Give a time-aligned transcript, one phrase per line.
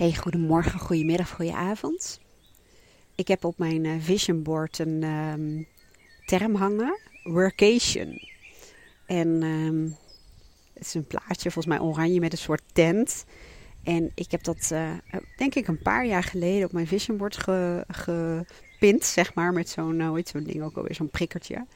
[0.00, 2.20] Hey, goedemorgen, goedemiddag, goedenavond.
[3.14, 5.66] Ik heb op mijn uh, vision board een um,
[6.26, 8.20] term hangen, workation.
[9.06, 9.96] En um,
[10.74, 13.24] het is een plaatje, volgens mij oranje met een soort tent.
[13.82, 14.92] En ik heb dat, uh,
[15.36, 19.68] denk ik, een paar jaar geleden op mijn vision board ge, gepint, zeg maar, met
[19.68, 21.66] zo'n, nou, zo'n ding ook alweer, zo'n prikkertje.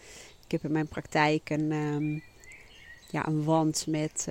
[0.44, 2.22] Ik heb in mijn praktijk een, um,
[3.10, 4.28] ja, een wand met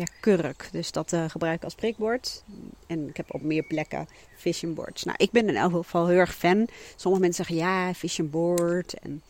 [0.00, 0.68] ja, kurk.
[0.72, 2.44] Dus dat uh, gebruik ik als prikbord.
[2.86, 5.04] En ik heb op meer plekken vision boards.
[5.04, 6.68] Nou, ik ben in elk geval heel erg fan.
[6.96, 8.94] Sommige mensen zeggen ja, vision board.
[8.94, 9.22] En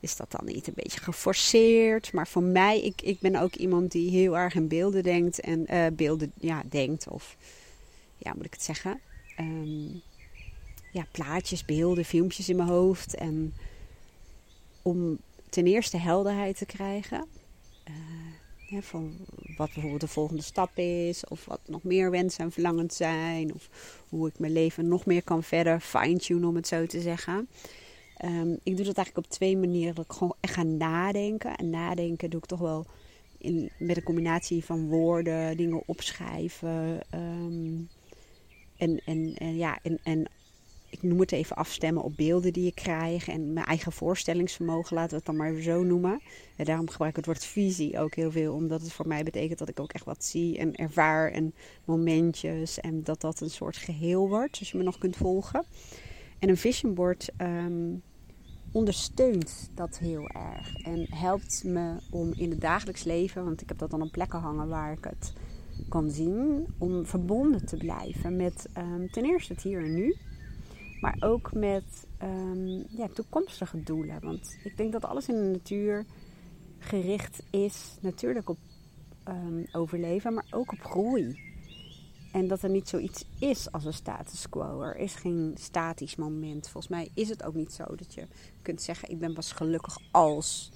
[0.00, 2.12] is dat dan niet een beetje geforceerd?
[2.12, 5.40] Maar voor mij, ik, ik ben ook iemand die heel erg in beelden denkt.
[5.40, 7.08] En uh, beelden, ja, denkt.
[7.08, 7.36] Of,
[8.16, 9.00] ja, moet ik het zeggen?
[9.40, 10.02] Um,
[10.92, 13.14] ja, plaatjes, beelden, filmpjes in mijn hoofd.
[13.14, 13.54] En
[14.82, 17.26] om ten eerste helderheid te krijgen.
[17.88, 17.94] Uh,
[18.70, 19.16] van
[19.56, 23.68] wat bijvoorbeeld de volgende stap is, of wat nog meer wensen en verlangens zijn, of
[24.08, 27.48] hoe ik mijn leven nog meer kan verder fine-tunen, om het zo te zeggen.
[28.24, 29.94] Um, ik doe dat eigenlijk op twee manieren.
[29.94, 31.56] Dat ik gewoon echt ga nadenken.
[31.56, 32.86] En nadenken doe ik toch wel
[33.38, 37.00] in, met een combinatie van woorden, dingen opschrijven.
[37.14, 37.88] Um,
[38.76, 40.26] en, en, en, ja, en, en
[40.90, 45.10] ik noem het even afstemmen op beelden die ik krijg en mijn eigen voorstellingsvermogen, laten
[45.10, 46.20] we het dan maar zo noemen.
[46.56, 49.58] En daarom gebruik ik het woord visie ook heel veel, omdat het voor mij betekent
[49.58, 53.76] dat ik ook echt wat zie en ervaar en momentjes en dat dat een soort
[53.76, 55.64] geheel wordt, als je me nog kunt volgen.
[56.38, 57.94] En een vision board ehm,
[58.72, 63.78] ondersteunt dat heel erg en helpt me om in het dagelijks leven, want ik heb
[63.78, 65.32] dat dan op plekken hangen waar ik het
[65.88, 70.16] kan zien, om verbonden te blijven met um, ten eerste het hier en nu.
[71.00, 74.20] Maar ook met um, ja, toekomstige doelen.
[74.20, 76.04] Want ik denk dat alles in de natuur
[76.78, 78.58] gericht is natuurlijk op
[79.28, 81.46] um, overleven, maar ook op groei.
[82.32, 84.82] En dat er niet zoiets is als een status quo.
[84.82, 86.68] Er is geen statisch moment.
[86.68, 88.26] Volgens mij is het ook niet zo dat je
[88.62, 90.70] kunt zeggen: Ik ben pas gelukkig als.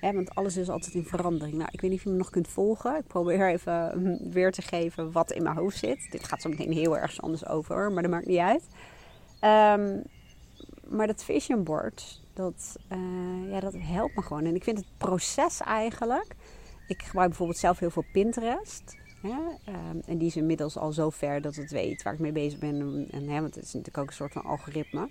[0.00, 1.56] Want alles is altijd in verandering.
[1.56, 2.96] Nou, ik weet niet of je me nog kunt volgen.
[2.96, 6.08] Ik probeer even hm, weer te geven wat in mijn hoofd zit.
[6.10, 8.68] Dit gaat zo meteen heel erg anders over, maar dat maakt niet uit.
[9.44, 10.02] Um,
[10.88, 14.44] maar dat vision board, dat, uh, ja, dat helpt me gewoon.
[14.44, 16.34] En ik vind het proces eigenlijk.
[16.88, 18.96] Ik gebruik bijvoorbeeld zelf heel veel Pinterest.
[19.24, 22.58] Um, en die is inmiddels al zo ver dat het weet waar ik mee bezig
[22.58, 23.06] ben.
[23.10, 25.08] En, hè, want het is natuurlijk ook een soort van algoritme.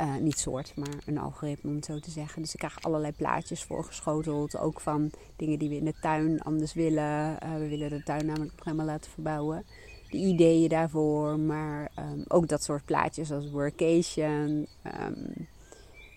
[0.00, 2.42] Uh, niet soort, maar een algoritme om het zo te zeggen.
[2.42, 4.58] Dus ik krijg allerlei plaatjes voorgeschoteld.
[4.58, 7.38] Ook van dingen die we in de tuin anders willen.
[7.42, 9.64] Uh, we willen de tuin namelijk nog helemaal laten verbouwen
[10.14, 11.38] de ideeën daarvoor.
[11.38, 14.66] Maar um, ook dat soort plaatjes als workation.
[15.00, 15.48] Um,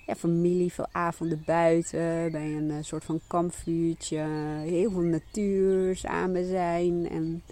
[0.05, 2.31] ja, familie, veel avonden buiten.
[2.31, 4.17] Bij een uh, soort van kampvuurtje.
[4.63, 7.09] Heel veel natuur, samen zijn.
[7.09, 7.43] En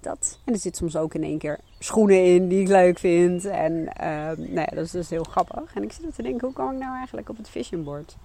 [0.00, 0.38] dat.
[0.44, 3.44] En er zit soms ook in één keer schoenen in die ik leuk vind.
[3.44, 5.74] En um, nou ja, dat is dus heel grappig.
[5.74, 8.16] En ik zit te denken, hoe kwam ik nou eigenlijk op het vision board?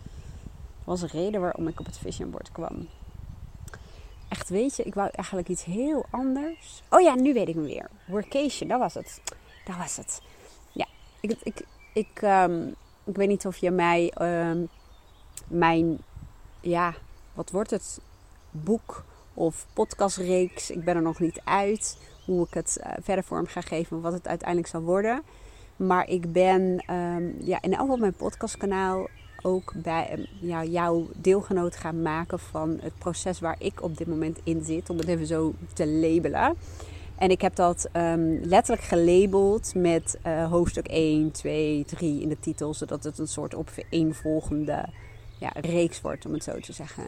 [0.85, 2.87] Dat was een reden waarom ik op het vision board kwam
[4.49, 6.83] weet je, ik wou eigenlijk iets heel anders.
[6.89, 7.89] Oh ja, nu weet ik hem weer.
[8.07, 9.21] Workation, dat was het.
[9.65, 10.21] Dat was het.
[10.71, 10.85] Ja,
[11.19, 14.69] ik, ik, ik, um, ik weet niet of je mij um,
[15.47, 15.97] mijn,
[16.61, 16.93] ja,
[17.33, 17.99] wat wordt het?
[18.51, 19.03] Boek
[19.33, 20.71] of podcastreeks.
[20.71, 24.13] Ik ben er nog niet uit hoe ik het uh, verder vorm ga geven, wat
[24.13, 25.23] het uiteindelijk zal worden.
[25.75, 29.07] Maar ik ben um, ja, in elk geval mijn podcastkanaal
[29.41, 34.07] ook bij ehm, ja, jouw deelgenoot gaan maken van het proces waar ik op dit
[34.07, 36.55] moment in zit, om het even zo te labelen.
[37.17, 42.39] En ik heb dat um, letterlijk gelabeld met uh, hoofdstuk 1, 2, 3 in de
[42.39, 44.85] titel, zodat het een soort opeenvolgende
[45.39, 47.03] ja, reeks wordt, om het zo te zeggen.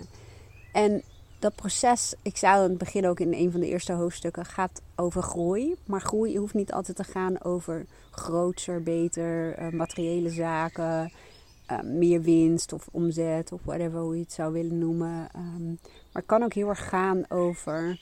[0.71, 1.03] En
[1.39, 4.81] dat proces, ik zei in het begin ook in een van de eerste hoofdstukken, gaat
[4.95, 5.75] over groei.
[5.85, 11.11] Maar groei hoeft niet altijd te gaan over groter, beter, uh, materiële zaken
[11.71, 15.29] uh, meer winst of omzet of whatever hoe je het zou willen noemen.
[15.35, 18.01] Um, maar het kan ook heel erg gaan over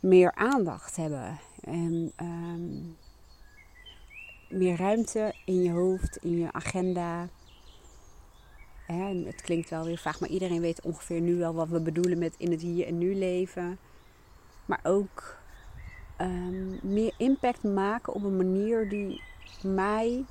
[0.00, 2.96] meer aandacht hebben en um,
[4.48, 7.28] meer ruimte in je hoofd, in je agenda.
[8.86, 12.18] En het klinkt wel weer vaag, maar iedereen weet ongeveer nu wel wat we bedoelen
[12.18, 13.78] met in het hier en nu leven.
[14.66, 15.36] Maar ook
[16.20, 19.22] um, meer impact maken op een manier die
[19.62, 20.24] mij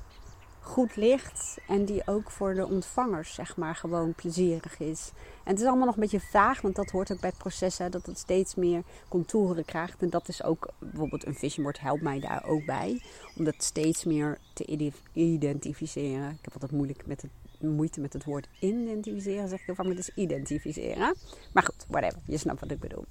[0.64, 5.10] goed ligt en die ook voor de ontvangers zeg maar gewoon plezierig is.
[5.14, 7.78] En het is allemaal nog een beetje vaag, want dat hoort ook bij het proces
[7.78, 10.02] hè, dat het steeds meer contouren krijgt.
[10.02, 13.02] En dat is ook bijvoorbeeld een vision board helpt mij daar ook bij
[13.36, 16.30] om dat steeds meer te identificeren.
[16.30, 17.30] Ik heb altijd moeilijk met het,
[17.60, 21.14] moeite met het woord identificeren, zeg ik ervan, maar het identificeren.
[21.52, 23.04] Maar goed, whatever, je snapt wat ik bedoel.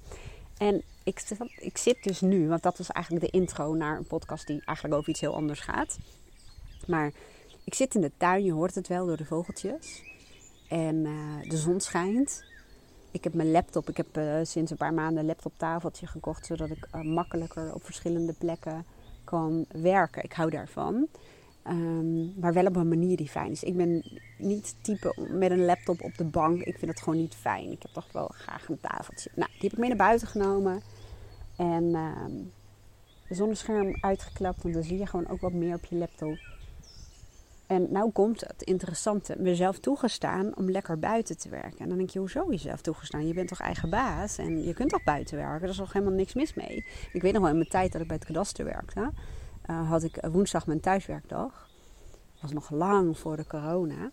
[0.58, 1.22] En ik,
[1.56, 4.96] ik zit dus nu, want dat was eigenlijk de intro naar een podcast die eigenlijk
[4.96, 5.98] over iets heel anders gaat.
[6.86, 7.12] Maar
[7.64, 10.02] ik zit in de tuin, je hoort het wel door de vogeltjes.
[10.68, 12.44] En eh, de zon schijnt.
[13.10, 16.70] Ik heb mijn laptop, ik heb uh, sinds een paar maanden een laptoptafeltje gekocht, zodat
[16.70, 18.84] ik uh, makkelijker op verschillende plekken
[19.24, 20.24] kan werken.
[20.24, 21.06] Ik hou daarvan.
[21.66, 23.62] Um, maar wel op een manier die fijn is.
[23.62, 26.62] Ik ben niet type met een laptop op de bank.
[26.62, 27.70] Ik vind het gewoon niet fijn.
[27.70, 29.30] Ik heb toch wel graag een tafeltje.
[29.34, 30.82] Nou, die heb ik mee naar buiten genomen.
[31.56, 31.92] En
[33.28, 34.62] de zonnescherm uitgeklapt.
[34.62, 36.38] Want dan zie je gewoon ook wat meer op je laptop.
[37.66, 39.34] En nou komt het interessante.
[39.38, 41.78] Mezelf toegestaan om lekker buiten te werken.
[41.78, 43.26] En dan denk je, hoezo jezelf toegestaan?
[43.26, 45.62] Je bent toch eigen baas en je kunt toch buiten werken?
[45.62, 46.86] Er is toch helemaal niks mis mee?
[47.12, 49.12] Ik weet nog wel in mijn tijd dat ik bij het kadaster werkte.
[49.70, 51.68] Uh, had ik woensdag mijn thuiswerkdag.
[52.32, 54.10] Dat was nog lang voor de corona.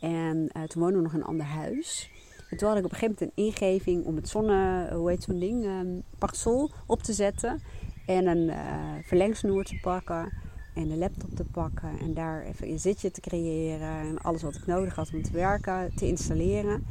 [0.00, 2.10] En uh, toen woonden we nog in een ander huis.
[2.50, 5.22] En toen had ik op een gegeven moment een ingeving om het zonne, hoe heet
[5.22, 7.62] zo'n ding, um, parasol op te zetten.
[8.06, 10.32] En een uh, verlengsnoer te pakken
[10.74, 14.54] en de laptop te pakken en daar even een zitje te creëren en alles wat
[14.54, 16.86] ik nodig had om te werken te installeren.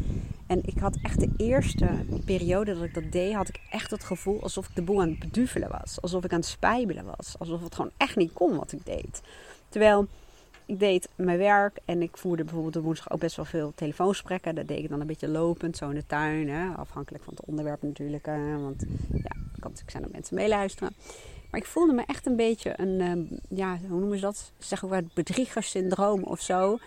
[0.47, 1.89] En ik had echt de eerste
[2.25, 5.09] periode dat ik dat deed, had ik echt het gevoel alsof ik de boel aan
[5.09, 6.01] het beduvelen was.
[6.01, 7.35] Alsof ik aan het spijbelen was.
[7.39, 9.21] Alsof het gewoon echt niet kon wat ik deed.
[9.69, 10.07] Terwijl
[10.65, 14.55] ik deed mijn werk en ik voerde bijvoorbeeld de woensdag ook best wel veel telefoonsprekken.
[14.55, 16.49] Dat deed ik dan een beetje lopend, zo in de tuin.
[16.49, 16.67] Hè?
[16.67, 18.25] Afhankelijk van het onderwerp natuurlijk.
[18.25, 18.57] Hè?
[18.57, 20.93] Want ja, kan natuurlijk zijn dat mensen meeluisteren.
[21.49, 24.51] Maar ik voelde me echt een beetje een, uh, ja, hoe noemen ze dat?
[24.57, 26.77] Ze zeggen ook het bedriegersyndroom of zo.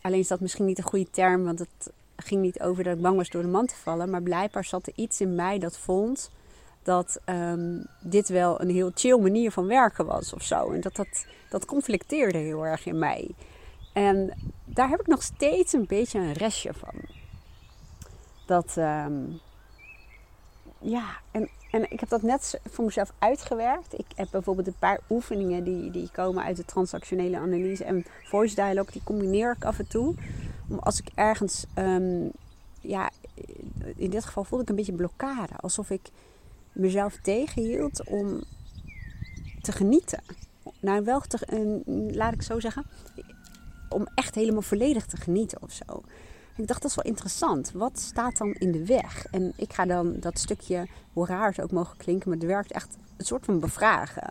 [0.00, 3.02] Alleen is dat misschien niet een goede term, want het ging niet over dat ik
[3.02, 4.10] bang was door de man te vallen.
[4.10, 6.30] Maar blijkbaar zat er iets in mij dat vond
[6.82, 10.70] dat um, dit wel een heel chill manier van werken was of zo.
[10.70, 13.30] En dat, dat dat conflicteerde heel erg in mij.
[13.92, 14.32] En
[14.64, 16.94] daar heb ik nog steeds een beetje een restje van.
[18.46, 19.40] Dat, um,
[20.78, 23.98] ja, en, en ik heb dat net voor mezelf uitgewerkt.
[23.98, 28.54] Ik heb bijvoorbeeld een paar oefeningen die, die komen uit de transactionele analyse en voice
[28.54, 28.92] dialogue.
[28.92, 30.14] Die combineer ik af en toe.
[30.68, 32.30] Om als ik ergens, um,
[32.80, 33.10] ja,
[33.96, 35.52] in dit geval voelde ik een beetje blokkade.
[35.60, 36.10] Alsof ik
[36.72, 38.42] mezelf tegenhield om
[39.60, 40.22] te genieten.
[40.80, 41.82] Nou, wel te,
[42.12, 42.84] laat ik zo zeggen,
[43.88, 46.02] om echt helemaal volledig te genieten of zo.
[46.56, 47.72] Ik dacht, dat is wel interessant.
[47.72, 49.26] Wat staat dan in de weg?
[49.30, 52.72] En ik ga dan dat stukje, hoe raar het ook mogen klinken, maar het werkt
[52.72, 54.28] echt een soort van bevragen.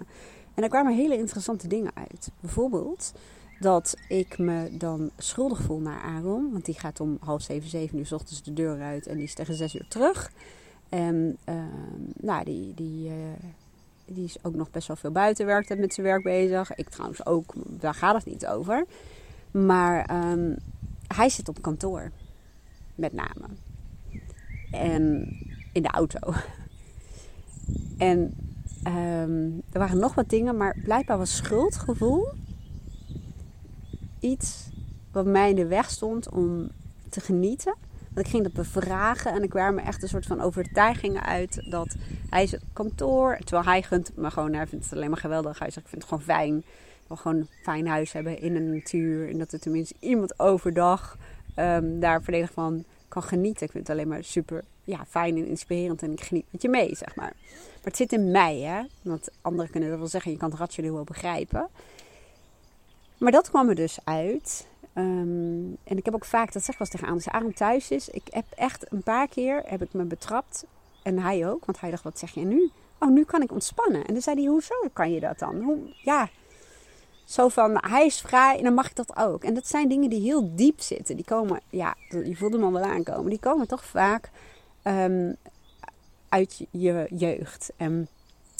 [0.54, 2.32] En daar kwamen hele interessante dingen uit.
[2.40, 3.12] Bijvoorbeeld
[3.60, 6.52] dat ik me dan schuldig voel naar Aaron.
[6.52, 9.24] Want die gaat om half zeven, zeven uur s ochtends de deur uit en die
[9.24, 10.32] is tegen zes uur terug.
[10.90, 11.56] En uh,
[12.14, 13.14] nou, die, die, uh,
[14.06, 16.76] die is ook nog best wel veel buiten werkt met zijn werk bezig.
[16.76, 18.86] Ik trouwens ook, daar gaat het niet over.
[19.52, 20.58] Maar um,
[21.16, 22.12] hij zit op kantoor,
[22.96, 23.48] met name.
[24.72, 25.28] En
[25.74, 26.20] in de auto.
[27.98, 28.20] En
[28.88, 32.28] um, er waren nog wat dingen, maar blijkbaar was schuldgevoel
[34.22, 34.70] iets
[35.12, 36.70] wat mij in de weg stond om
[37.10, 37.76] te genieten.
[38.14, 41.64] Want ik ging dat bevragen en ik kwam me echt een soort van overtuigingen uit
[41.70, 41.96] dat
[42.30, 43.38] hij is het kantoor.
[43.38, 45.60] Terwijl hij gunt me gewoon, hij vindt het alleen maar geweldig.
[45.60, 46.64] Hij zegt, ik vind het gewoon fijn.
[47.18, 49.30] Gewoon een fijn huis hebben in de natuur.
[49.30, 51.18] En dat er tenminste iemand overdag
[51.56, 53.66] um, daar volledig van kan genieten.
[53.66, 56.70] Ik vind het alleen maar super ja, fijn en inspirerend en ik geniet met je
[56.70, 57.34] mee, zeg maar.
[57.46, 58.84] Maar het zit in mij, hè.
[59.02, 61.68] Want anderen kunnen dat wel zeggen, je kan het rationeel wel begrijpen.
[63.18, 64.68] Maar dat kwam er dus uit.
[64.96, 67.92] Um, en ik heb ook vaak, dat zeg ik wel eens tegen als Aaron thuis
[67.92, 70.66] is, ik heb echt een paar keer, heb ik me betrapt.
[71.04, 72.70] En hij ook, want hij dacht, wat zeg je nu?
[73.00, 74.06] Oh, nu kan ik ontspannen.
[74.06, 75.62] En dan zei hij, hoezo kan je dat dan?
[75.62, 76.30] Hoe, ja,
[77.32, 79.44] zo van, hij is vrij en dan mag ik dat ook.
[79.44, 81.16] En dat zijn dingen die heel diep zitten.
[81.16, 83.30] Die komen, ja, je voelt hem al wel aankomen.
[83.30, 84.30] Die komen toch vaak
[84.84, 85.36] um,
[86.30, 87.72] uit je jeugd.
[87.78, 88.08] En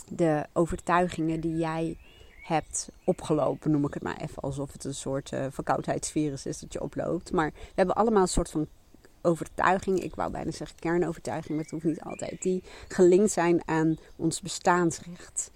[0.08, 1.98] de overtuigingen die jij
[2.42, 4.42] hebt opgelopen, noem ik het maar even.
[4.42, 7.32] Alsof het een soort uh, verkoudheidsvirus is dat je oploopt.
[7.32, 8.68] Maar we hebben allemaal een soort van
[9.22, 13.98] overtuiging, ik wou bijna zeggen kernovertuiging, maar het hoeft niet altijd, die gelinkt zijn aan
[14.16, 15.52] ons bestaansrecht.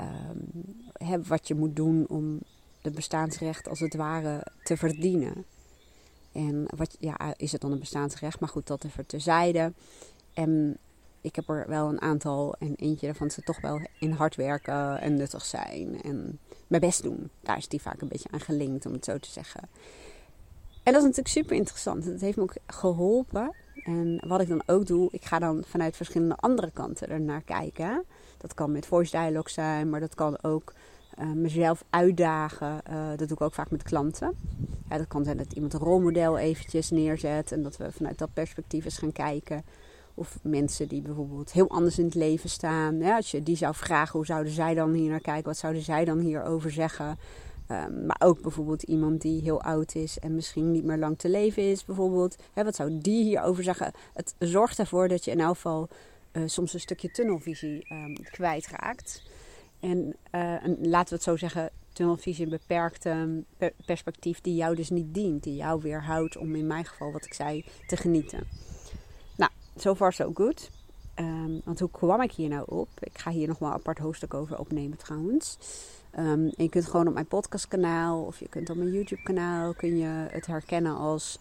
[0.00, 0.89] Um,
[1.26, 2.40] wat je moet doen om
[2.82, 5.44] het bestaansrecht als het ware te verdienen.
[6.32, 8.40] En wat, ja, is het dan een bestaansrecht?
[8.40, 9.72] Maar goed, dat even terzijde.
[10.32, 10.78] En
[11.20, 12.54] ik heb er wel een aantal.
[12.58, 16.02] En eentje daarvan ze toch wel in hard werken en nuttig zijn.
[16.02, 17.30] En mijn best doen.
[17.40, 19.68] Daar is die vaak een beetje aan gelinkt, om het zo te zeggen.
[20.82, 22.04] En dat is natuurlijk super interessant.
[22.04, 23.54] Dat heeft me ook geholpen.
[23.74, 28.04] En wat ik dan ook doe, ik ga dan vanuit verschillende andere kanten ernaar kijken.
[28.40, 30.72] Dat kan met voice dialogue zijn, maar dat kan ook
[31.18, 32.80] uh, mezelf uitdagen.
[32.90, 34.36] Uh, dat doe ik ook vaak met klanten.
[34.88, 38.32] Ja, dat kan zijn dat iemand een rolmodel eventjes neerzet en dat we vanuit dat
[38.32, 39.64] perspectief eens gaan kijken
[40.14, 42.98] Of mensen die bijvoorbeeld heel anders in het leven staan.
[42.98, 45.44] Ja, als je die zou vragen, hoe zouden zij dan hier naar kijken?
[45.44, 47.18] Wat zouden zij dan hierover zeggen?
[47.66, 51.28] Ehm, maar ook bijvoorbeeld iemand die heel oud is en misschien niet meer lang te
[51.28, 52.36] leven is, bijvoorbeeld.
[52.52, 53.92] Hè, wat zou die hierover zeggen?
[54.14, 55.88] Het zorgt ervoor dat je in elk geval
[56.32, 59.22] uh, soms een stukje tunnelvisie um, kwijtraakt.
[59.80, 63.42] En, en, laten we het zo zeggen, tunnelvisie een beperkte
[63.84, 65.42] perspectief die jou dus niet dient.
[65.42, 68.46] Die jou weerhoudt om in mijn geval, wat ik zei, te genieten.
[69.36, 70.70] Nou, so far so good.
[71.16, 72.88] Um, want hoe kwam ik hier nou op?
[73.00, 75.58] Ik ga hier nog wel een apart hoofdstuk over opnemen trouwens.
[76.56, 80.26] Je kunt gewoon op mijn podcastkanaal of je kunt op mijn YouTube kanaal kun je
[80.30, 81.38] het herkennen als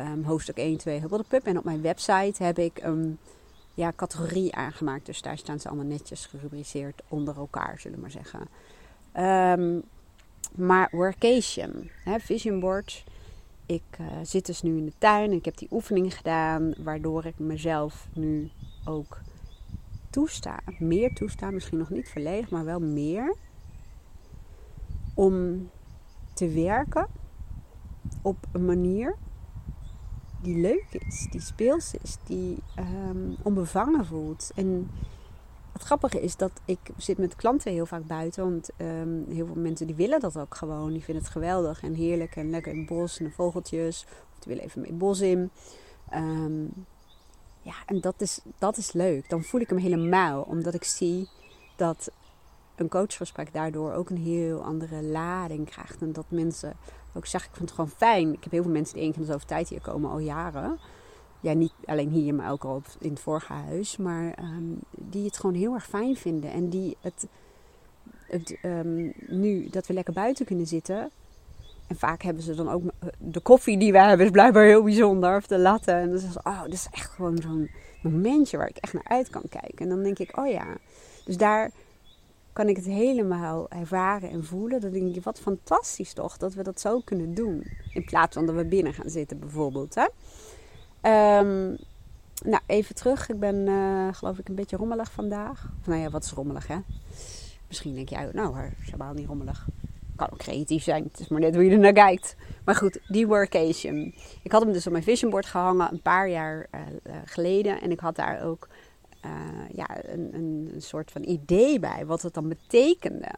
[0.00, 1.46] um, hoofdstuk 1, 2 Hubbel de Pup.
[1.46, 3.18] En op mijn website heb ik een
[3.78, 5.06] ja, categorie aangemaakt.
[5.06, 8.48] Dus daar staan ze allemaal netjes gerubriceerd onder elkaar, zullen we maar zeggen.
[9.60, 9.82] Um,
[10.54, 13.04] maar workation, hè, vision board.
[13.66, 17.24] Ik uh, zit dus nu in de tuin en ik heb die oefening gedaan, waardoor
[17.24, 18.50] ik mezelf nu
[18.84, 19.20] ook
[20.10, 23.34] toesta, meer toesta, misschien nog niet volledig, maar wel meer,
[25.14, 25.68] om
[26.34, 27.06] te werken
[28.22, 29.16] op een manier
[30.42, 34.50] die leuk is, die speels is, die um, onbevangen voelt.
[34.54, 34.90] En
[35.72, 38.42] het grappige is dat ik zit met klanten heel vaak buiten.
[38.42, 40.92] Want um, heel veel mensen die willen dat ook gewoon.
[40.92, 44.04] Die vinden het geweldig en heerlijk en lekker in het bos en vogeltjes.
[44.08, 45.50] Of die willen even mee bos in.
[46.14, 46.72] Um,
[47.62, 49.28] ja, en dat is, dat is leuk.
[49.28, 50.42] Dan voel ik hem helemaal.
[50.42, 51.28] Omdat ik zie
[51.76, 52.10] dat
[52.76, 56.00] een coachgesprek daardoor ook een heel andere lading krijgt.
[56.00, 56.76] En dat mensen
[57.14, 58.32] ook zeggen, ik vind het gewoon fijn.
[58.32, 60.78] Ik heb heel veel mensen die één keer de zoveel tijd hier komen, al jaren.
[61.40, 63.96] Ja, niet alleen hier, maar ook al in het vorige huis.
[63.96, 66.50] Maar um, die het gewoon heel erg fijn vinden.
[66.50, 67.26] En die het,
[68.62, 71.10] um, nu dat we lekker buiten kunnen zitten.
[71.86, 72.82] En vaak hebben ze dan ook
[73.18, 75.36] de koffie die wij hebben, is blijkbaar heel bijzonder.
[75.36, 75.92] Of de latte.
[75.92, 77.70] En dan is ze, oh, dat is echt gewoon zo'n
[78.02, 79.78] momentje waar ik echt naar uit kan kijken.
[79.78, 80.76] En dan denk ik, oh ja.
[81.24, 81.70] Dus daar
[82.58, 84.80] kan ik het helemaal ervaren en voelen.
[84.80, 87.66] Dan denk ik, wat fantastisch toch dat we dat zo kunnen doen.
[87.92, 89.94] In plaats van dat we binnen gaan zitten bijvoorbeeld.
[89.94, 90.04] Hè?
[91.38, 91.76] Um,
[92.44, 93.28] nou, even terug.
[93.28, 95.72] Ik ben uh, geloof ik een beetje rommelig vandaag.
[95.84, 96.76] Nou ja, wat is rommelig hè?
[97.68, 99.66] Misschien denk jij, nou, helemaal niet rommelig.
[100.16, 101.02] Kan ook creatief zijn.
[101.02, 102.36] Het is maar net hoe je er naar kijkt.
[102.64, 104.14] Maar goed, die workation.
[104.42, 106.80] Ik had hem dus op mijn vision board gehangen een paar jaar uh,
[107.24, 107.80] geleden.
[107.80, 108.68] En ik had daar ook
[109.24, 109.30] uh,
[109.72, 113.34] ja, een, een, soort van idee bij wat het dan betekende.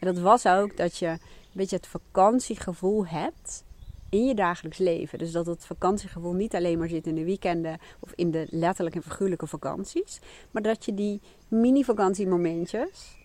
[0.00, 1.18] En dat was ook dat je een
[1.52, 3.64] beetje het vakantiegevoel hebt
[4.08, 5.18] in je dagelijks leven.
[5.18, 8.98] Dus dat het vakantiegevoel niet alleen maar zit in de weekenden of in de letterlijke
[8.98, 13.16] en figuurlijke vakanties, maar dat je die mini-vakantiemomentjes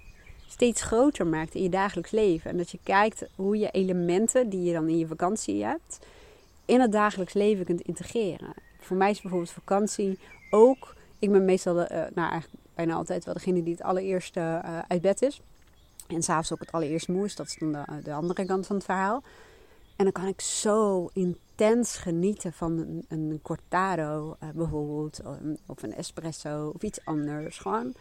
[0.47, 2.51] steeds groter maakt in je dagelijks leven.
[2.51, 5.99] En dat je kijkt hoe je elementen die je dan in je vakantie hebt,
[6.65, 8.53] in het dagelijks leven kunt integreren.
[8.79, 13.25] Voor mij is bijvoorbeeld vakantie ook ik ben meestal, de, uh, nou eigenlijk bijna altijd
[13.25, 15.41] wel degene die het allereerste uh, uit bed is.
[16.07, 17.35] En s'avonds ook het allereerst moe is.
[17.35, 19.23] Dat is dan de, de, andere kant van het verhaal.
[19.95, 25.21] En dan kan ik zo intens genieten van een, een cortado bijvoorbeeld.
[25.65, 27.57] Of een espresso of iets anders.
[27.57, 27.93] Gewoon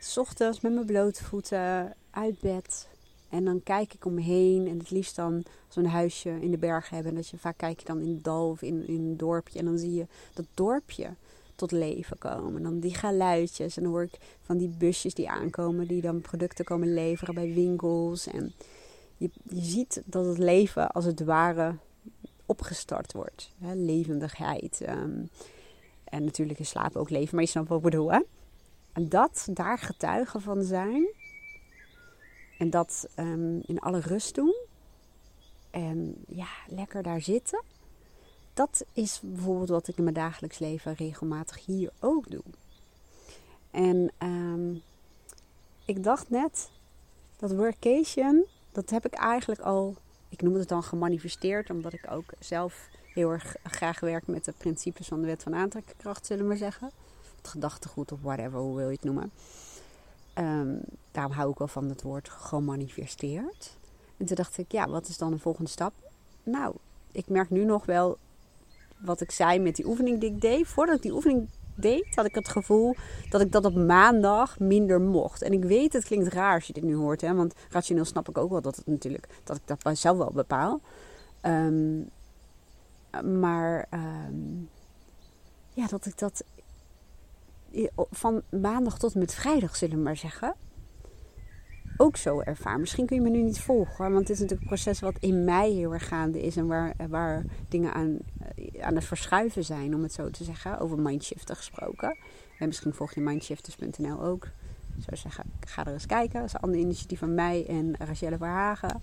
[0.00, 2.88] s ochtends met mijn blote voeten uit bed.
[3.28, 4.66] En dan kijk ik om me heen.
[4.66, 7.12] En het liefst dan zo'n huisje in de bergen hebben.
[7.12, 9.58] En dat je vaak kijk je dan in het dal of in, in een dorpje.
[9.58, 11.14] En dan zie je dat dorpje
[11.62, 12.56] tot leven komen.
[12.56, 13.76] En dan die geluidjes.
[13.76, 17.54] En dan hoor ik van die busjes die aankomen, die dan producten komen leveren bij
[17.54, 18.26] winkels.
[18.26, 18.52] En
[19.16, 21.76] je, je ziet dat het leven als het ware
[22.46, 23.50] opgestart wordt.
[23.58, 23.74] Hè?
[23.74, 24.80] Levendigheid.
[24.88, 25.30] Um,
[26.04, 28.12] en natuurlijk is slapen ook leven, maar je snapt wat ik bedoel.
[28.12, 28.20] Hè?
[28.92, 31.06] En dat daar getuigen van zijn.
[32.58, 34.54] En dat um, in alle rust doen.
[35.70, 37.62] En ja, lekker daar zitten
[38.54, 42.42] dat is bijvoorbeeld wat ik in mijn dagelijks leven regelmatig hier ook doe.
[43.70, 44.82] En um,
[45.84, 46.70] ik dacht net
[47.36, 49.94] dat workation, dat heb ik eigenlijk al,
[50.28, 54.54] ik noem het dan gemanifesteerd, omdat ik ook zelf heel erg graag werk met de
[54.58, 56.90] principes van de wet van aantrekkingskracht, zullen we maar zeggen.
[57.36, 59.30] Het gedachtegoed of whatever, hoe wil je het noemen.
[60.38, 60.80] Um,
[61.10, 63.76] daarom hou ik wel van het woord gemanifesteerd.
[64.16, 65.92] En toen dacht ik, ja, wat is dan de volgende stap?
[66.42, 66.74] Nou,
[67.12, 68.18] ik merk nu nog wel
[69.04, 70.66] wat ik zei met die oefening die ik deed.
[70.66, 72.94] Voordat ik die oefening deed, had ik het gevoel
[73.30, 75.42] dat ik dat op maandag minder mocht.
[75.42, 77.20] En ik weet, het klinkt raar als je dit nu hoort.
[77.20, 80.32] Hè, want rationeel snap ik ook wel dat, het natuurlijk, dat ik dat zelf wel
[80.34, 80.80] bepaal.
[81.42, 82.10] Um,
[83.24, 84.68] maar um,
[85.72, 86.44] ja, dat ik dat
[88.10, 90.54] van maandag tot met vrijdag, zullen we maar zeggen
[92.02, 92.80] ook zo ervaar.
[92.80, 95.44] Misschien kun je me nu niet volgen, want het is natuurlijk een proces wat in
[95.44, 98.18] mij heel erg gaande is en waar, waar dingen aan
[98.80, 100.78] aan het verschuiven zijn, om het zo te zeggen.
[100.78, 102.18] Over mindshiften gesproken.
[102.58, 104.48] En misschien volg je mindshifters.nl ook.
[104.98, 106.38] Zou zeggen, ga er eens kijken.
[106.40, 109.02] Dat is een ander initiatief van mij en Rachelle Verhagen.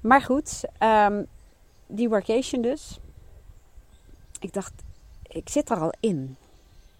[0.00, 1.26] Maar goed, um,
[1.86, 3.00] die workation dus.
[4.40, 4.72] Ik dacht,
[5.22, 6.36] ik zit er al in.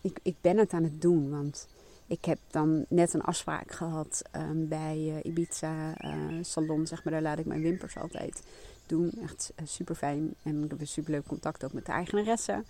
[0.03, 1.69] Ik, ik ben het aan het doen, want
[2.13, 7.13] ik heb dan net een afspraak gehad um, bij uh, Ibiza uh, Salon, zeg maar.
[7.13, 8.43] Daar laat ik mijn wimpers altijd
[8.87, 9.13] doen.
[9.23, 10.35] Echt uh, super fijn.
[10.43, 12.53] En ik heb een super leuk contact ook met de eigenaresse.
[12.53, 12.65] Het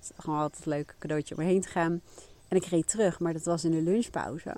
[0.00, 2.00] is gewoon altijd een leuk cadeautje om heen te gaan.
[2.48, 4.56] En ik reed terug, maar dat was in de lunchpauze.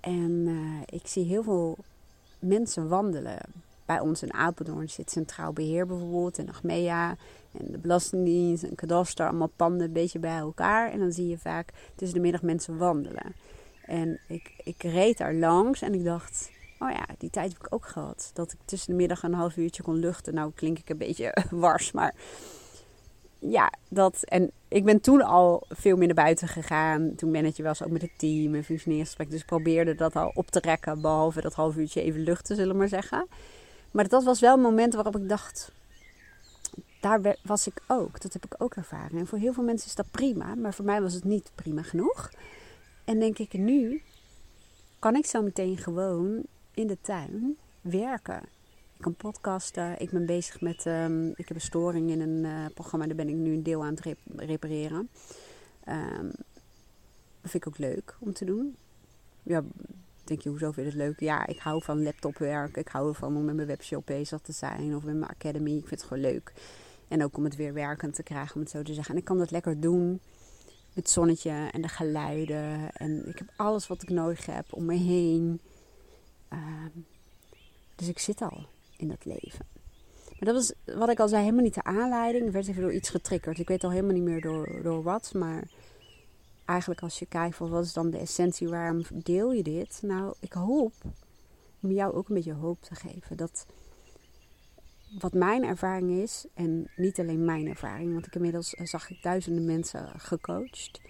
[0.00, 0.48] En
[0.86, 1.78] ik zie heel veel
[2.38, 3.40] mensen wandelen.
[3.86, 7.16] Bij ons in Apeldoorn zit Centraal Beheer bijvoorbeeld en Achmea
[7.52, 9.26] en de Belastingdienst en Kadaster.
[9.28, 10.90] Allemaal panden een beetje bij elkaar.
[10.90, 13.34] En dan zie je vaak tussen de middag mensen wandelen.
[13.84, 17.74] En ik, ik reed daar langs en ik dacht, oh ja, die tijd heb ik
[17.74, 18.30] ook gehad.
[18.34, 20.34] Dat ik tussen de middag een half uurtje kon luchten.
[20.34, 22.14] Nou klink ik een beetje wars, maar
[23.38, 24.22] ja, dat.
[24.22, 27.14] En ik ben toen al veel meer naar buiten gegaan.
[27.16, 29.30] Toen manage was ook met het team en functioneringsgesprek.
[29.30, 31.00] Dus ik probeerde dat al op te rekken.
[31.00, 33.26] Behalve dat half uurtje even luchten, zullen we maar zeggen.
[33.90, 35.72] Maar dat was wel een moment waarop ik dacht.
[37.00, 38.20] Daar was ik ook.
[38.20, 39.18] Dat heb ik ook ervaren.
[39.18, 40.54] En voor heel veel mensen is dat prima.
[40.54, 42.30] Maar voor mij was het niet prima genoeg.
[43.04, 44.02] En denk ik, nu
[44.98, 46.42] kan ik zo meteen gewoon
[46.74, 48.42] in de tuin werken.
[48.96, 50.00] Ik kan podcasten.
[50.00, 50.84] Ik ben bezig met.
[50.86, 53.06] Um, ik heb een storing in een uh, programma.
[53.06, 55.08] Daar ben ik nu een deel aan het repareren.
[55.88, 56.30] Um,
[57.40, 58.76] dat vind ik ook leuk om te doen.
[59.42, 59.62] Ja,
[60.24, 61.20] denk je, hoezo vind het leuk?
[61.20, 62.76] Ja, ik hou van laptopwerk.
[62.76, 64.96] Ik hou ervan om met mijn webshop bezig te zijn.
[64.96, 65.76] Of met mijn academy.
[65.76, 66.52] Ik vind het gewoon leuk.
[67.10, 69.14] En ook om het weer werkend te krijgen, om het zo te zeggen.
[69.14, 70.10] En ik kan dat lekker doen.
[70.92, 72.92] Met het zonnetje en de geluiden.
[72.92, 75.60] En ik heb alles wat ik nodig heb om me heen.
[76.52, 76.58] Uh,
[77.94, 79.66] dus ik zit al in dat leven.
[80.38, 82.46] Maar dat was, wat ik al zei, helemaal niet de aanleiding.
[82.46, 83.58] Ik werd even door iets getriggerd.
[83.58, 85.32] Ik weet al helemaal niet meer door, door wat.
[85.34, 85.68] Maar
[86.64, 90.00] eigenlijk als je kijkt van wat is dan de essentie, waarom deel je dit?
[90.02, 90.92] Nou, ik hoop
[91.80, 93.36] om jou ook een beetje hoop te geven.
[93.36, 93.66] Dat
[95.18, 99.22] wat mijn ervaring is, en niet alleen mijn ervaring, want ik inmiddels eh, zag ik
[99.22, 101.00] duizenden mensen gecoacht.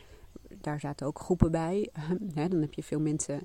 [0.60, 1.90] Daar zaten ook groepen bij.
[2.34, 3.40] dan heb je veel mensen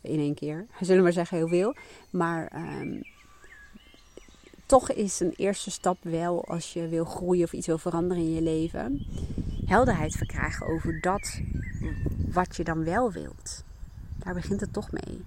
[0.00, 0.66] in één keer.
[0.80, 1.74] Zullen we maar zeggen, heel veel.
[2.10, 3.02] Maar um,
[4.66, 8.34] toch is een eerste stap wel als je wil groeien of iets wil veranderen in
[8.34, 9.06] je leven.
[9.64, 11.40] Helderheid verkrijgen over dat
[12.32, 13.64] wat je dan wel wilt.
[14.18, 15.24] Daar begint het toch mee.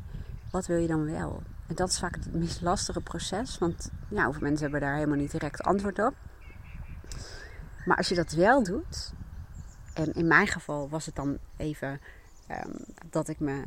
[0.52, 1.42] Wat wil je dan wel?
[1.68, 3.58] En dat is vaak het meest lastige proces.
[3.58, 6.14] Want ja, veel mensen hebben daar helemaal niet direct antwoord op.
[7.86, 9.14] Maar als je dat wel doet.
[9.94, 12.02] En in mijn geval was het dan even
[12.52, 13.64] um, dat ik me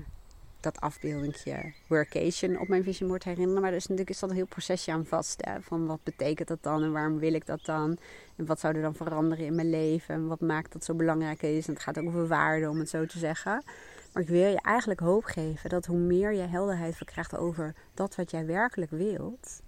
[0.60, 3.62] dat afbeeldingje workation op mijn vision board herinneren.
[3.62, 5.42] Maar is natuurlijk is dat een heel procesje aan vast.
[5.60, 7.98] Van wat betekent dat dan en waarom wil ik dat dan?
[8.36, 10.14] En wat zou er dan veranderen in mijn leven?
[10.14, 11.66] En wat maakt dat zo belangrijk is?
[11.66, 13.62] En het gaat ook over waarde, om het zo te zeggen.
[14.16, 18.14] Maar ik wil je eigenlijk hoop geven dat hoe meer je helderheid verkrijgt over dat
[18.14, 19.60] wat jij werkelijk wilt,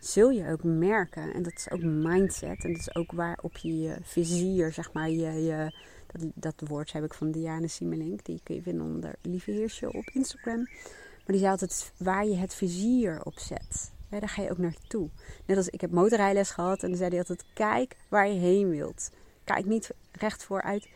[0.00, 1.34] zul je ook merken.
[1.34, 2.64] En dat is ook mindset.
[2.64, 5.72] En dat is ook waarop je je vizier, zeg maar, je,
[6.06, 8.24] dat, dat woord heb ik van Diana Simelink.
[8.24, 10.62] Die kun je vinden onder Lieve Heersje op Instagram.
[10.62, 13.92] Maar die zei altijd waar je het vizier op zet.
[14.08, 15.08] daar ga je ook naartoe.
[15.46, 16.82] Net als ik heb motorrijles gehad.
[16.82, 19.10] En dan zei hij altijd kijk waar je heen wilt.
[19.44, 20.88] Kijk niet recht vooruit.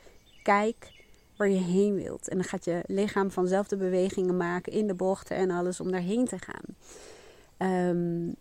[0.42, 0.98] Kijk
[1.40, 2.28] waar je heen wilt.
[2.28, 5.90] En dan gaat je lichaam vanzelf de bewegingen maken in de bochten en alles om
[5.90, 6.64] daarheen te gaan.
[7.88, 8.34] Um,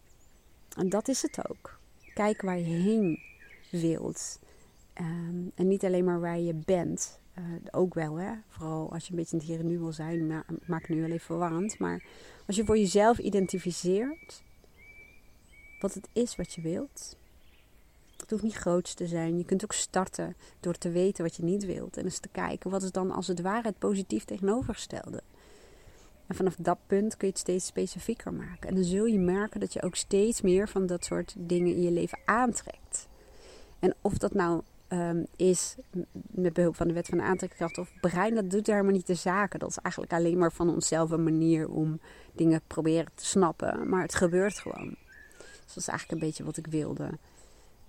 [0.77, 1.79] en dat is het ook.
[2.13, 3.19] Kijk waar je heen
[3.71, 4.39] wilt.
[4.93, 7.19] Ehm, en niet alleen maar waar je bent.
[7.37, 8.31] Uh, ook wel, hè.
[8.47, 10.27] Vooral als je een beetje in het hier en nu wil zijn.
[10.27, 11.79] Ma maakt nu wel even verwarrend.
[11.79, 12.03] Maar
[12.47, 14.43] als je voor jezelf identificeert
[15.79, 17.17] wat het is wat je wilt.
[18.29, 19.37] Het hoeft niet groot te zijn.
[19.37, 21.97] Je kunt ook starten door te weten wat je niet wilt.
[21.97, 25.21] En eens te kijken wat is dan als het ware het positief tegenovergestelde.
[26.27, 28.69] En vanaf dat punt kun je het steeds specifieker maken.
[28.69, 31.81] En dan zul je merken dat je ook steeds meer van dat soort dingen in
[31.81, 33.07] je leven aantrekt.
[33.79, 35.75] En of dat nou um, is
[36.11, 39.15] met behulp van de wet van de aantrekkingskracht of brein, dat doet helemaal niet de
[39.15, 39.59] zaken.
[39.59, 41.99] Dat is eigenlijk alleen maar van onszelf een manier om
[42.33, 43.89] dingen proberen te snappen.
[43.89, 44.95] Maar het gebeurt gewoon.
[45.39, 47.09] Dus dat is eigenlijk een beetje wat ik wilde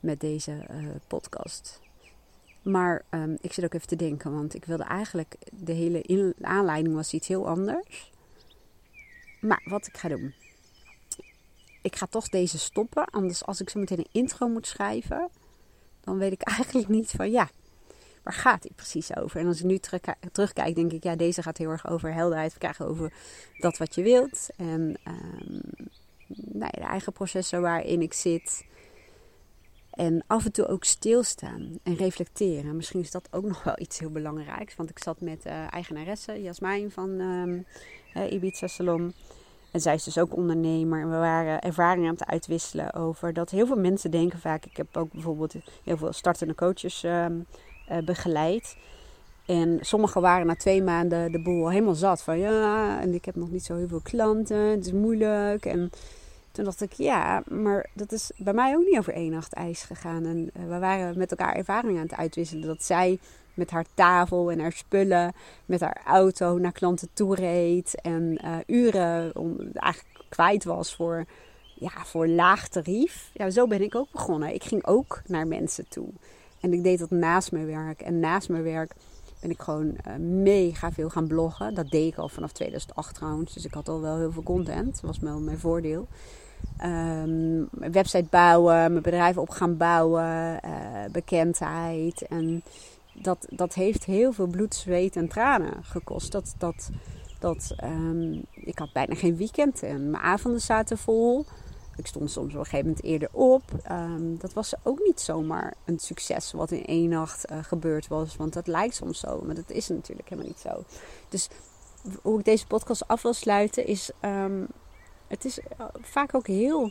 [0.00, 1.80] met deze uh, podcast.
[2.62, 6.94] Maar um, ik zit ook even te denken, want ik wilde eigenlijk de hele aanleiding
[6.94, 8.10] was iets heel anders.
[9.40, 10.34] Maar wat ik ga doen.
[11.82, 13.04] Ik ga toch deze stoppen.
[13.04, 15.30] Anders als ik zo meteen een intro moet schrijven
[16.00, 17.48] dan weet ik eigenlijk niet van ja,
[18.22, 19.40] waar gaat die precies over?
[19.40, 19.78] En als ik nu
[20.32, 23.12] terugkijk, denk ik, ja, deze gaat heel erg over helderheid krijgen over
[23.58, 24.48] dat wat je wilt.
[24.56, 25.60] En um,
[26.26, 28.64] nou de eigen processen waarin ik zit.
[30.00, 32.76] En af en toe ook stilstaan en reflecteren.
[32.76, 34.76] Misschien is dat ook nog wel iets heel belangrijks.
[34.76, 37.66] Want ik zat met uh, eigenaresse Jasmijn van um,
[38.30, 39.12] Ibiza Salon.
[39.70, 41.00] En zij is dus ook ondernemer.
[41.00, 44.64] En we waren ervaringen aan het uitwisselen over dat heel veel mensen denken vaak.
[44.64, 47.40] Ik heb ook bijvoorbeeld heel veel startende coaches ehm,
[47.86, 48.76] eh, begeleid.
[49.46, 52.22] En sommigen waren na twee maanden de boel helemaal zat.
[52.22, 54.56] Van ja, en ik heb nog niet zo heel veel klanten.
[54.56, 55.66] Het is moeilijk.
[55.66, 55.90] En
[56.52, 59.82] toen dacht ik, ja, maar dat is bij mij ook niet over één nacht ijs
[59.82, 60.24] gegaan.
[60.24, 62.66] En eh, we waren met elkaar ervaringen aan het uitwisselen.
[62.66, 63.18] Dat zij
[63.54, 65.32] met haar tafel en haar spullen,
[65.66, 68.00] met haar auto naar klanten toe reed.
[68.00, 71.24] En uh, uren om, eigenlijk kwijt was voor,
[71.74, 73.30] ja, voor laag tarief.
[73.32, 74.54] Ja, zo ben ik ook begonnen.
[74.54, 76.08] Ik ging ook naar mensen toe.
[76.60, 78.00] En ik deed dat naast mijn werk.
[78.00, 78.94] En naast mijn werk
[79.40, 81.74] ben ik gewoon uh, mega veel gaan bloggen.
[81.74, 83.54] Dat deed ik al vanaf 2008 trouwens.
[83.54, 84.92] Dus ik had al wel heel veel content.
[84.92, 86.08] Dat was wel mijn voordeel.
[86.84, 90.70] Um, website bouwen, mijn bedrijf op gaan bouwen, uh,
[91.12, 92.26] bekendheid.
[92.26, 92.62] En
[93.12, 96.32] dat, dat heeft heel veel bloed, zweet en tranen gekost.
[96.32, 96.90] Dat, dat,
[97.38, 101.44] dat, um, ik had bijna geen weekend en mijn avonden zaten vol.
[101.96, 103.62] Ik stond soms op een gegeven moment eerder op.
[103.90, 108.36] Um, dat was ook niet zomaar een succes wat in één nacht uh, gebeurd was.
[108.36, 110.84] Want dat lijkt soms zo, maar dat is natuurlijk helemaal niet zo.
[111.28, 111.48] Dus
[112.22, 114.10] hoe ik deze podcast af wil sluiten is...
[115.30, 116.90] het is eh, vaak ook heel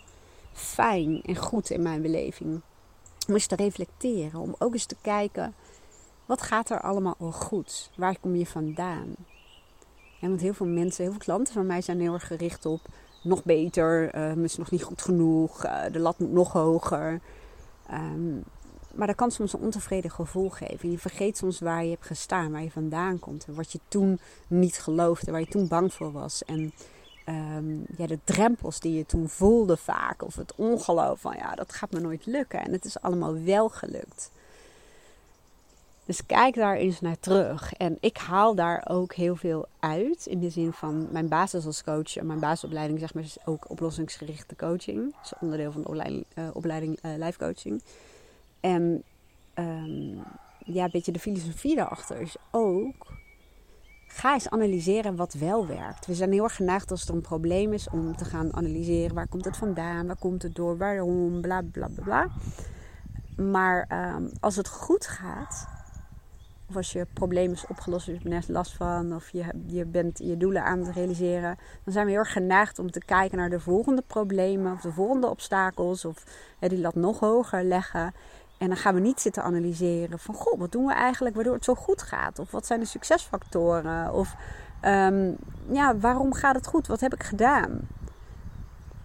[0.54, 2.62] fijn en goed in mijn beleving.
[3.28, 4.40] Om eens te reflecteren.
[4.40, 5.54] Om ook eens te kijken...
[6.26, 7.90] Wat gaat er allemaal al goed?
[7.96, 9.16] Waar kom je vandaan?
[10.20, 12.82] Want heel veel mensen, heel veel klanten van mij zijn heel erg gericht op
[13.24, 17.22] nog beter, uh, is nog niet goed genoeg, uh, de lat moet nog hoger.
[17.92, 18.44] Um,
[18.94, 20.92] maar dat kan soms een ontevreden gevoel geven.
[20.92, 23.46] Je vergeet soms waar je hebt gestaan, waar je vandaan komt.
[23.46, 26.44] En wat je toen niet geloofde, waar je toen bang voor was.
[26.44, 26.74] En
[27.30, 30.24] um, ja, de drempels die je toen voelde vaak.
[30.24, 32.60] Of het ongeloof van ja, dat gaat me nooit lukken.
[32.60, 34.32] En het is allemaal wel gelukt.
[36.06, 37.74] Dus kijk daar eens naar terug.
[37.74, 40.26] En ik haal daar ook heel veel uit.
[40.26, 42.18] In de zin van mijn basis als coach.
[42.18, 45.14] En mijn basisopleiding zeg maar is ook oplossingsgerichte coaching.
[45.16, 47.82] Dat is onderdeel van de opleiding, uh, opleiding uh, life coaching.
[48.60, 49.04] En
[49.56, 50.24] um,
[50.66, 53.19] ja, een beetje de filosofie daarachter is ook...
[54.12, 56.06] Ga eens analyseren wat wel werkt.
[56.06, 59.16] We zijn heel erg geneigd als er een probleem is om te gaan analyseren.
[59.16, 60.08] Waar komt het vandaan?
[60.08, 60.78] Waar komt het door?
[60.78, 61.42] Waarom?
[61.42, 62.28] Bla bla bla bla.
[63.52, 65.68] Maar um, als het goed gaat,
[66.70, 70.18] of als je probleem is opgelost, je hebt net last van, of je, je bent
[70.18, 73.50] je doelen aan het realiseren, dan zijn we heel erg geneigd om te kijken naar
[73.50, 76.24] de volgende problemen of de volgende obstakels, of
[76.60, 78.14] die lat nog hoger leggen.
[78.60, 81.64] En dan gaan we niet zitten analyseren van, goh, wat doen we eigenlijk waardoor het
[81.64, 82.40] zo goed gaat?
[82.40, 84.14] Of wat zijn de succesfactoren?
[84.14, 84.36] Of
[84.86, 85.36] um,
[85.72, 86.88] ja, waarom gaat het goed?
[86.88, 87.88] Wat heb ik gedaan?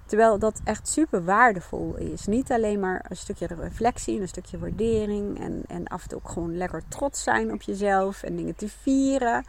[0.06, 2.26] Terwijl dat echt super waardevol is.
[2.26, 5.40] Niet alleen maar een stukje reflectie, een stukje waardering.
[5.40, 8.22] En, en af en toe ook gewoon lekker trots zijn op jezelf.
[8.22, 9.44] En dingen te vieren.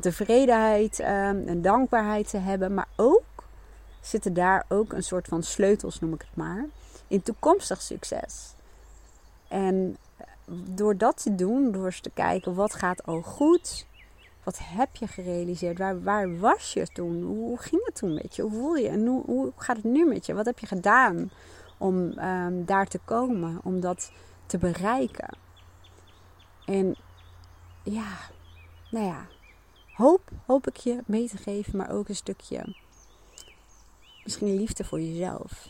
[0.00, 1.06] Tevredenheid um,
[1.46, 2.74] en dankbaarheid te hebben.
[2.74, 3.22] Maar ook
[4.00, 6.66] zitten daar ook een soort van sleutels, noem ik het maar.
[7.08, 8.53] In toekomstig succes.
[9.48, 9.96] En
[10.48, 13.86] door dat te doen, door eens te kijken wat gaat al goed
[14.44, 15.78] wat heb je gerealiseerd?
[15.78, 17.22] Waar, waar was je toen?
[17.22, 18.42] Hoe ging het toen met je?
[18.42, 18.88] Hoe voel je?
[18.88, 20.34] En hoe, gaat het nu met je?
[20.34, 21.30] Wat heb je gedaan
[21.78, 23.60] om um, daar te komen?
[23.62, 24.12] Om dat
[24.46, 25.36] te bereiken?
[26.66, 26.96] En
[27.82, 28.08] ja,
[28.90, 29.26] nou ja,
[29.94, 32.74] hoop, hoop ik je mee te geven, maar ook een stukje
[34.24, 35.68] misschien liefde voor jezelf.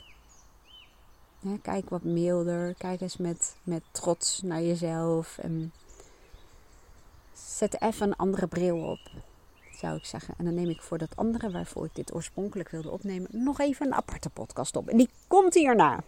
[1.63, 5.73] Kijk wat milder, kijk eens met, met trots naar jezelf en
[7.33, 8.99] zet even een andere bril op,
[9.73, 10.35] zou ik zeggen.
[10.39, 13.87] En dan neem ik voor dat andere waarvoor ik dit oorspronkelijk wilde opnemen nog even
[13.87, 14.89] een aparte podcast op.
[14.89, 16.03] En die komt hierna.